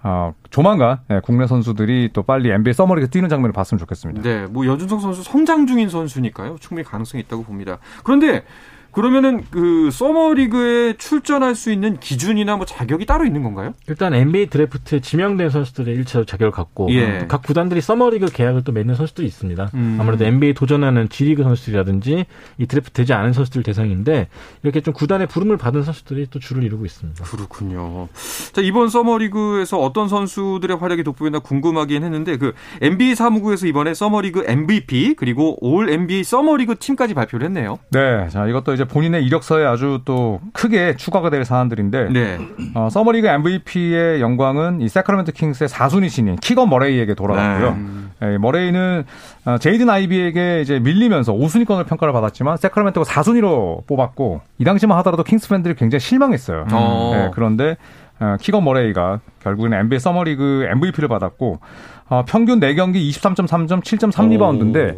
[0.03, 4.23] 어, 조만간 예, 국내 선수들이 또 빨리 NBA 서머리그 뛰는 장면을 봤으면 좋겠습니다.
[4.23, 6.57] 네, 뭐 여준석 선수 성장 중인 선수니까요.
[6.61, 7.79] 충분히 가능성이 있다고 봅니다.
[8.05, 8.45] 그런데
[8.99, 13.73] 그러면은 그 서머리그에 출전할 수 있는 기준이나 뭐 자격이 따로 있는 건가요?
[13.87, 17.27] 일단 NBA 드래프트에 지명된 선수들이 일차로 자격을 갖고 예.
[17.29, 19.71] 각 구단들이 서머리그 계약을 또 맺는 선수들이 있습니다.
[19.75, 19.99] 음.
[20.01, 22.25] 아무래도 NBA 도전하는 G리그 선수들이라든지
[22.59, 24.27] 이 드래프트 되지 않은 선수들 대상인데
[24.65, 27.23] 이렇게 좀 구단의 부름을 받은 선수들이 또 줄을 이루고 있습니다.
[27.23, 28.09] 그렇군요.
[28.53, 35.15] 자, 이번 서머리그에서 어떤 선수들의 활약이 돋보이나 궁금하긴 했는데 그 NBA 사무국에서 이번에 서머리그 MVP
[35.15, 37.79] 그리고 All NBA 서머리그 팀까지 발표를 했네요.
[37.93, 42.39] 네, 자 이것도 이제 본인의 이력서에 아주 또 크게 추가가 될 사안들인데 네.
[42.75, 47.69] 어, 서머리그 MVP의 영광은 이 세크라멘트 킹스의 4순위 신인 키건 머레이에게 돌아갔고요.
[47.71, 48.11] 음.
[48.23, 49.05] 예, 머레이는
[49.45, 55.49] 어, 제이든 아이비에게 이제 밀리면서 5순위권을 평가를 받았지만 세크라멘트가 4순위로 뽑았고 이 당시만 하더라도 킹스
[55.49, 56.67] 팬들이 굉장히 실망했어요.
[56.73, 57.13] 어.
[57.15, 57.77] 예, 그런데
[58.21, 61.61] 어, 키건 머레이가 결국에는 NBA 서머리그 MVP를 받았고
[62.09, 64.97] 어, 평균 4경기 23.3점, 7.3리바운드인데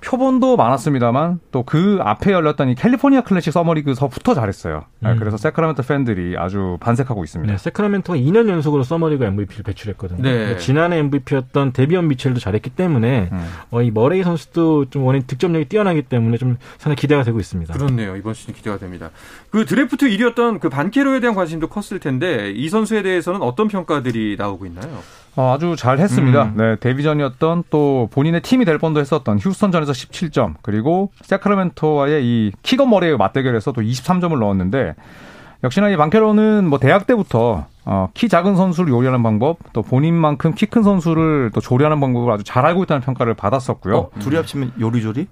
[0.00, 4.86] 표본도 많았습니다만 또 그 앞에 열렸던 이 캘리포니아 클래식 서머리그서부터 잘했어요.
[5.04, 5.16] 예, 음.
[5.18, 7.52] 그래서 세크라멘트 팬들이 아주 반색하고 있습니다.
[7.52, 10.22] 네, 세크라멘토가 2년 연속으로 서머리그 MVP를 배출했거든요.
[10.22, 10.56] 네.
[10.56, 13.46] 지난해 MVP였던 데비언 미첼도 잘했기 때문에 음.
[13.70, 17.74] 어, 이 머레이 선수도 좀 워낙 득점력이 뛰어나기 때문에 좀 상당히 기대가 되고 있습니다.
[17.74, 18.16] 그렇네요.
[18.16, 19.10] 이번 시즌 기대가 됩니다.
[19.50, 24.64] 그 드래프트 1위였던 그 반케로에 대한 관심도 컸을 텐데 이 선수에 대해서는 어떤 평가들이 나오고
[24.64, 25.02] 있나요?
[25.38, 26.42] 어, 아주 잘 했습니다.
[26.46, 26.54] 음.
[26.56, 33.16] 네, 데뷔전이었던 또 본인의 팀이 될 뻔도 했었던 휴스턴전에서 17점, 그리고 새크라멘토와의 이 키건 머레이
[33.16, 34.96] 맞대결에서 또 23점을 넣었는데
[35.62, 40.66] 역시나 이 방케로는 뭐 대학 때부터 어, 키 작은 선수를 요리하는 방법, 또 본인만큼 키
[40.66, 43.96] 큰 선수를 또 조리하는 방법을 아주 잘 알고 있다는 평가를 받았었고요.
[43.96, 45.28] 어, 둘이 합치면 요리조리?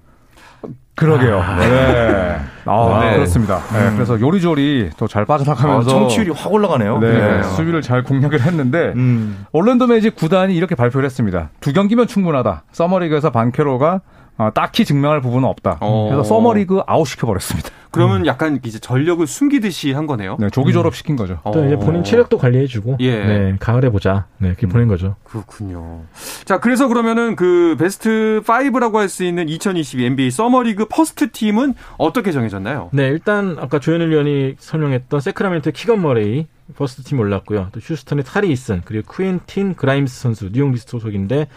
[0.97, 1.43] 그러게요.
[1.59, 2.39] 네.
[2.65, 3.15] 아, 네.
[3.15, 3.59] 그렇습니다.
[3.71, 6.97] 네, 그래서 요리조리 또잘 아, 빠져나가면서 청취율이 확 올라가네요.
[6.97, 7.43] 네, 네.
[7.43, 9.45] 수비를 잘 공략을 했는데 음.
[9.51, 11.49] 올랜도 매직 구단이 이렇게 발표를 했습니다.
[11.59, 12.63] 두 경기면 충분하다.
[12.71, 14.01] 서머리그에서 반케로가
[14.37, 15.77] 어, 딱히 증명할 부분은 없다.
[15.81, 16.09] 어.
[16.11, 17.69] 그래서 서머리그 아웃시켜 버렸습니다.
[17.89, 20.37] 그러면 약간 이제 전력을 숨기듯이 한 거네요.
[20.39, 21.39] 네, 조기 졸업 시킨 거죠.
[21.45, 23.25] 또 이제 본인 체력도 관리해주고 예.
[23.25, 24.25] 네, 가을에 보자.
[24.37, 25.15] 네, 그렇게 보낸 거죠.
[25.23, 26.01] 그렇군요.
[26.45, 32.31] 자, 그래서 그러면은 그 베스트 5라고 할 수 있는 2022 NBA 서머리그 first team은 어떻게
[32.33, 32.89] 정해졌나요?
[32.91, 36.45] 네, 일단 아까 조현일 위원이 설명했던 새크라멘토의 키건 머레이
[36.75, 37.69] first team 올랐고요.
[37.71, 41.47] 또 휴스턴의 타리 이슨 그리고 쿠엔틴 그라임스 선수 뉴욕 닉스 소속인데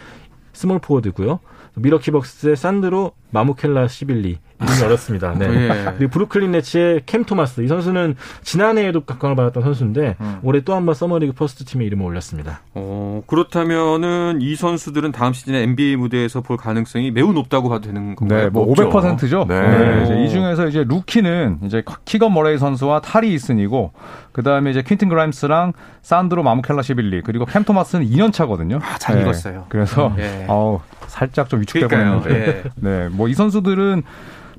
[0.53, 1.39] 스몰 포워드고요.
[1.75, 5.33] 밀워키 벅스의 산드로 마무켈라 시빌리 이름이 어렵습니다.
[5.37, 5.45] 네.
[5.47, 5.93] 예.
[5.97, 10.93] 그리고 브루클린 네츠의 캠 토마스 이 선수는 지난해에도 각광을 받았던 선수인데 올해 또 한 번
[10.95, 12.59] 서머리그 first team에 이름을 올렸습니다.
[12.75, 18.43] 어, 그렇다면은 이 선수들은 다음 시즌에 NBA 무대에서 볼 가능성이 매우 높다고 봐도 되는 건가요?
[18.43, 18.89] 네, 뭐 없죠.
[18.89, 19.45] 500%죠.
[19.47, 20.01] 네.
[20.03, 23.93] 이제 이 중에서 이제 루키는 이제 키건 머레이 선수와 타리 이슨이고
[24.33, 28.79] 그다음에 이제 퀸틴 그라임스랑 산드로 마무켈라 시빌리 그리고 캠 토마스는 2년 차거든요.
[28.83, 29.65] 아, 잘 읽었어요.
[29.69, 30.45] 그래서 예.
[30.47, 30.79] 어우,
[31.11, 31.87] 살짝 좀 위축돼.
[31.87, 32.29] 보였는데.
[32.33, 32.63] 예.
[32.81, 34.03] 네, 뭐 이 선수들은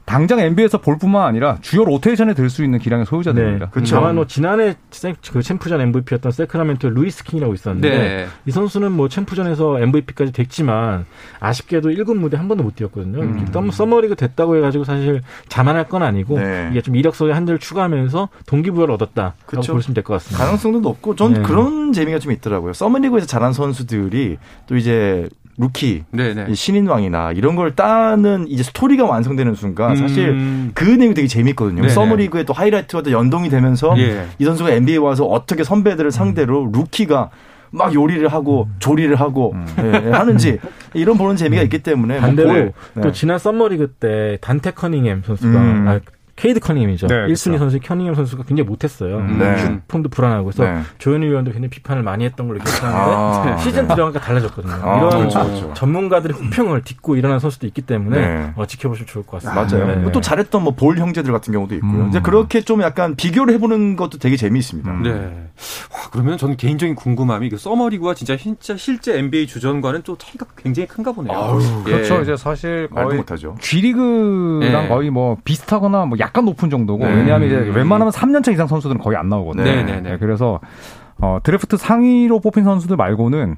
[0.04, 3.70] 당장 NBA에서 볼 뿐만 아니라 주요 로테이션에 들 수 있는 기량의 소유자들입니다.
[3.70, 3.94] 그렇죠.
[3.94, 8.26] 다만 뭐 지난해 세- 그 챔프전 MVP였던 새크라멘토의 루이스 킹이라고 있었는데 네.
[8.44, 11.04] 이 선수는 뭐 챔프전에서 MVP까지 됐지만
[11.38, 13.20] 아쉽게도 1군 무대 한 번도 못 뛰었거든요.
[13.22, 13.46] 음.
[13.52, 16.68] 썸- 서머리그 됐다고 해가지고 사실 자만할 건 아니고 네.
[16.72, 19.72] 이게 좀 이력서에 한 줄 추가하면서 동기부여를 얻었다라고 그쵸.
[19.72, 20.44] 보시면 될 것 같습니다.
[20.44, 21.42] 가능성도 높고 전 네.
[21.42, 22.72] 그런 재미가 좀 있더라고요.
[22.72, 26.46] 서머리그에서 잘한 선수들이 또 이제 루키 네네.
[26.48, 30.70] 이 신인왕이나 이런 걸 따는 이제 스토리가 완성되는 순간 사실 음.
[30.74, 31.82] 그 내용이 되게 재밌거든요.
[31.82, 31.88] 네네.
[31.92, 34.26] 서머리그의 또 하이라이트와 또 연동이 되면서 예.
[34.38, 37.30] 이 선수가 NBA 와서 어떻게 선배들을 상대로 루키가
[37.70, 40.58] 막 요리를 하고 조리를 하고 예, 하는지
[40.94, 43.12] 이런 보는 재미가 있기 때문에 뭐 반대로 볼- 또 네.
[43.12, 45.88] 지난 썸머리그 때 단테 커닝햄 선수가 음.
[45.88, 46.00] 아,
[46.42, 47.07] 케이드 커닝햄이죠.
[47.07, 47.59] 네, 1순위 그렇죠.
[47.59, 49.20] 선수 커닝햄 선수가 굉장히 못했어요.
[49.20, 49.59] 네.
[49.59, 50.81] 슈폼도 불안하고 그래서 네.
[50.98, 54.72] 조현일 위원도 굉장히 비판을 많이 했던 걸로 기억하는데 아, 시즌 들어가니까 달라졌거든요.
[54.74, 55.74] 아, 이런 그렇죠, 그렇죠.
[55.74, 58.52] 전문가들의 후평을 딛고 일어난 선수도 있기 때문에 네.
[58.57, 59.78] 어, 지켜보시면 좋을 것 같습니다.
[59.78, 60.00] 맞아요.
[60.00, 60.11] 네.
[60.11, 61.92] 또 잘했던 뭐 볼 형제들 같은 경우도 있고요.
[61.92, 62.09] 음.
[62.09, 64.90] 이제 그렇게 좀 약간 비교를 해보는 것도 되게 재미있습니다.
[64.90, 65.02] 음.
[65.05, 65.11] 네.
[65.94, 70.88] 와, 그러면 저는 개인적인 궁금함이 그 서머리그와 진짜 진짜 실제 NBA 주전과는 또 차이가 굉장히
[70.88, 71.38] 큰가 보네요.
[71.38, 71.92] 아유, 예.
[71.92, 72.20] 그렇죠.
[72.22, 73.55] 이제 사실 말도 거의 못하죠.
[73.61, 74.88] G리그랑 네.
[74.88, 77.14] 거의 뭐 비슷하거나 뭐 약간 높은 정도고 네.
[77.14, 79.64] 왜냐하면 이제 웬만하면 3년차 이상 선수들은 거의 안 나오거든요.
[79.64, 80.16] 네, 네, 네.
[80.18, 80.60] 그래서
[81.20, 83.56] 어, 드래프트 상위로 뽑힌 선수들 말고는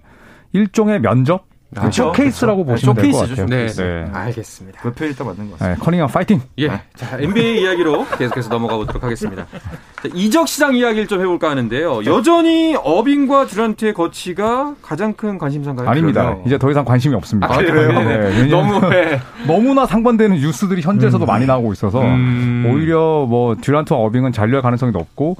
[0.52, 1.46] 일종의 면접
[1.80, 2.04] 그렇죠.
[2.04, 2.92] 쇼케이스라고 그렇죠.
[2.94, 3.46] 보시면 될 것 같아요.
[3.46, 3.80] 쇼케이스.
[3.82, 4.10] 네.
[4.12, 4.80] 알겠습니다.
[4.82, 5.68] 그 표현이 딱 맞는 것 같습니다.
[5.78, 6.40] 네, 커닝햄 파이팅.
[6.58, 6.68] 예.
[6.96, 9.46] 자, NBA 이야기로 계속해서 넘어가 보도록 하겠습니다.
[9.52, 12.04] 자, 이적 시장 이야기를 좀 해볼까 하는데요.
[12.04, 15.88] 여전히 어빙과 듀란트의 거치가 가장 큰 관심사인가요?
[15.88, 16.22] 아닙니다.
[16.24, 16.46] 그러면?
[16.46, 17.52] 이제 더 이상 관심이 없습니다.
[17.52, 17.92] 아, 그래요?
[17.92, 19.20] 네, 왜냐면 너무 해.
[19.46, 22.70] 너무나 상반되는 뉴스들이 현지에서도 많이 나오고 있어서 음.
[22.70, 25.37] 오히려 뭐 듀란트와 어빙은 잔류할 가능성이 높고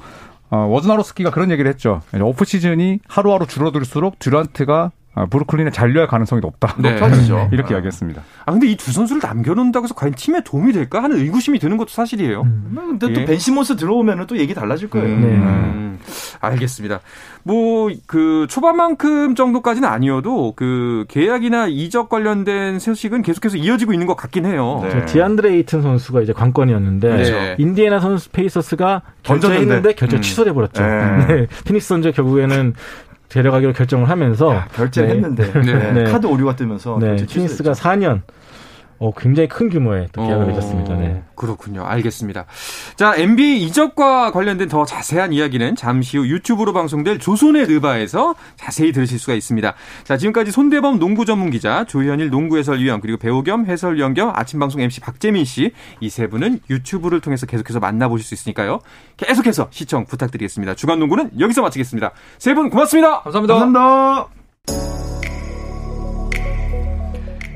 [0.51, 2.01] 어, 워즈나로스키가 그런 얘기를 했죠.
[2.21, 6.75] 오프 시즌이 하루하루 줄어들수록 듀란트가 아, 브루클린에 잔류할 가능성이 높다.
[6.77, 6.93] 네.
[6.93, 7.49] 높아지죠.
[7.53, 8.21] 이렇게 이야기했습니다.
[8.45, 11.89] 아, 근데 이 두 선수를 남겨놓는다고 해서 과연 팀에 도움이 될까 하는 의구심이 드는 것도
[11.89, 12.43] 사실이에요.
[12.75, 13.13] 근데 예.
[13.13, 15.07] 또 벤시몬스 들어오면 또 얘기 달라질 거예요.
[15.07, 15.25] 네.
[15.27, 15.97] 음,
[16.41, 16.99] 알겠습니다.
[17.43, 24.45] 뭐, 그, 초반만큼 정도까지는 아니어도, 그, 계약이나 이적 관련된 소식은 계속해서 이어지고 있는 것 같긴
[24.45, 24.81] 해요.
[24.83, 24.89] 네.
[24.91, 27.33] 저 디안드레 이튼 선수가 이제 관건이었는데 그렇죠.
[27.59, 29.01] 인디애나 선수 페이서스가.
[29.23, 30.21] 결정했는데 결정 음.
[30.21, 30.83] 취소돼 버렸죠.
[30.83, 31.25] 네.
[31.27, 31.47] 네.
[31.65, 32.73] 피닉스 선즈 결국에는
[33.35, 35.15] 데려가기로 결정을 하면서 결제를 네.
[35.15, 35.51] 했는데
[35.93, 36.03] 네.
[36.05, 37.73] 카드 오류가 뜨면서 네, 취소했죠.
[37.73, 38.21] 4년
[38.99, 40.95] 어, 굉장히 큰 규모의 또 계약을 어, 맺었습니다.
[40.95, 41.21] 네.
[41.35, 41.83] 그렇군요.
[41.85, 42.45] 알겠습니다.
[42.95, 49.19] 자, NBA 이적과 관련된 더 자세한 이야기는 잠시 후 유튜브로 방송될 조선의 느바에서 자세히 들으실
[49.19, 49.73] 수가 있습니다.
[50.05, 54.59] 자, 지금까지 손대범 농구 전문 기자, 조현일 농구 해설위원, 그리고 배우 겸 해설위원 겸 아침
[54.59, 58.79] 방송 MC 박재민 씨, 이 세 분은 유튜브를 통해서 계속해서 만나보실 수 있으니까요.
[59.17, 60.75] 계속해서 시청 부탁드리겠습니다.
[60.75, 62.11] 주간 농구는 여기서 마치겠습니다.
[62.37, 63.19] 세 분 고맙습니다.
[63.21, 63.53] 감사합니다.
[63.55, 65.04] 감사합니다.